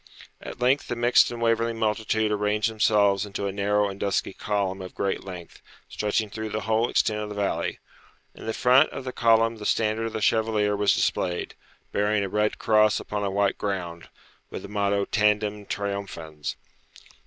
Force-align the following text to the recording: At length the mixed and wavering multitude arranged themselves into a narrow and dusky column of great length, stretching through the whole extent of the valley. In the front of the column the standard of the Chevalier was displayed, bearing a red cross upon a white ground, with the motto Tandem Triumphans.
At 0.41 0.59
length 0.59 0.87
the 0.87 0.95
mixed 0.95 1.29
and 1.29 1.39
wavering 1.39 1.77
multitude 1.77 2.31
arranged 2.31 2.71
themselves 2.71 3.23
into 3.23 3.45
a 3.45 3.51
narrow 3.51 3.87
and 3.87 3.99
dusky 3.99 4.33
column 4.33 4.81
of 4.81 4.95
great 4.95 5.23
length, 5.23 5.61
stretching 5.89 6.27
through 6.27 6.49
the 6.49 6.61
whole 6.61 6.89
extent 6.89 7.19
of 7.19 7.29
the 7.29 7.35
valley. 7.35 7.77
In 8.33 8.47
the 8.47 8.53
front 8.55 8.89
of 8.89 9.03
the 9.03 9.13
column 9.13 9.57
the 9.57 9.63
standard 9.67 10.07
of 10.07 10.13
the 10.13 10.19
Chevalier 10.19 10.75
was 10.75 10.95
displayed, 10.95 11.53
bearing 11.91 12.23
a 12.23 12.29
red 12.29 12.57
cross 12.57 12.99
upon 12.99 13.23
a 13.23 13.29
white 13.29 13.59
ground, 13.59 14.09
with 14.49 14.63
the 14.63 14.67
motto 14.69 15.05
Tandem 15.05 15.67
Triumphans. 15.67 16.55